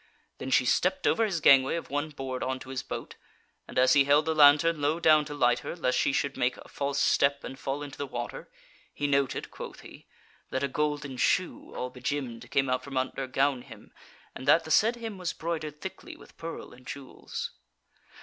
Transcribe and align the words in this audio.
Then 0.39 0.49
she 0.49 0.65
stepped 0.65 1.05
over 1.05 1.23
his 1.25 1.41
gangway 1.41 1.75
of 1.75 1.91
one 1.91 2.09
board 2.09 2.41
on 2.41 2.57
to 2.61 2.69
his 2.69 2.81
boat, 2.81 3.17
and 3.67 3.77
as 3.77 3.93
he 3.93 4.03
held 4.05 4.25
the 4.25 4.33
lantern 4.33 4.81
low 4.81 4.99
down 4.99 5.25
to 5.25 5.35
light 5.35 5.59
her, 5.59 5.75
lest 5.75 5.99
she 5.99 6.11
should 6.11 6.35
make 6.35 6.57
a 6.57 6.67
false 6.67 6.99
step 6.99 7.43
and 7.43 7.59
fall 7.59 7.83
into 7.83 7.99
the 7.99 8.07
water, 8.07 8.49
he 8.91 9.05
noted 9.05 9.51
(quoth 9.51 9.81
he) 9.81 10.07
that 10.49 10.63
a 10.63 10.67
golden 10.67 11.17
shoe 11.17 11.75
all 11.75 11.91
begemmed 11.91 12.49
came 12.49 12.67
out 12.67 12.83
from 12.83 12.97
under 12.97 13.27
gown 13.27 13.61
hem 13.61 13.93
and 14.33 14.47
that 14.47 14.63
the 14.63 14.71
said 14.71 14.95
hem 14.95 15.19
was 15.19 15.33
broidered 15.33 15.81
thickly 15.81 16.15
with 16.15 16.35
pearl 16.35 16.73
and 16.73 16.87
jewels. 16.87 17.51